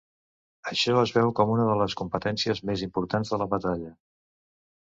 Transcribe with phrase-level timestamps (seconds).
[0.71, 3.95] Això es veu com una de les competències més importants de la batalla.